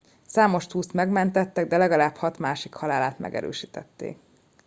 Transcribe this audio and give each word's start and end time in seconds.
számos 0.25 0.67
túszt 0.67 0.93
megmentettek 0.93 1.67
de 1.67 1.77
legalább 1.77 2.15
hat 2.15 2.37
másik 2.37 2.73
halálát 2.73 3.19
megerősítették 3.19 4.17